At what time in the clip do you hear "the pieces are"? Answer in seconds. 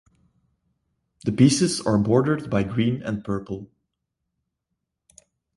1.25-1.99